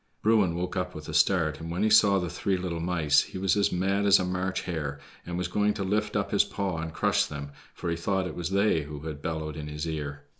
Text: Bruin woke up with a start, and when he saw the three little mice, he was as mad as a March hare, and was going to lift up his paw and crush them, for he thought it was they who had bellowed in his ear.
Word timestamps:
Bruin 0.23 0.55
woke 0.55 0.75
up 0.75 0.95
with 0.95 1.07
a 1.07 1.13
start, 1.13 1.59
and 1.59 1.69
when 1.69 1.83
he 1.83 1.89
saw 1.91 2.17
the 2.17 2.27
three 2.27 2.57
little 2.57 2.79
mice, 2.79 3.21
he 3.21 3.37
was 3.37 3.55
as 3.55 3.71
mad 3.71 4.07
as 4.07 4.17
a 4.17 4.25
March 4.25 4.61
hare, 4.63 4.99
and 5.27 5.37
was 5.37 5.47
going 5.47 5.75
to 5.75 5.83
lift 5.83 6.15
up 6.15 6.31
his 6.31 6.43
paw 6.43 6.79
and 6.79 6.91
crush 6.91 7.23
them, 7.25 7.51
for 7.75 7.87
he 7.87 7.95
thought 7.95 8.25
it 8.25 8.33
was 8.33 8.49
they 8.49 8.81
who 8.81 9.01
had 9.01 9.21
bellowed 9.21 9.55
in 9.55 9.67
his 9.67 9.87
ear. 9.87 10.23